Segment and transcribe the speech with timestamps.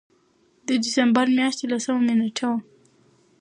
[0.67, 2.57] د دسمبر مياشتې لسمه نېټه وه